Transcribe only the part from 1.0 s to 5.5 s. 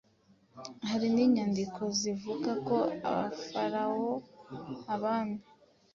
n’inyandiko zivuga ko abafaraho (abami)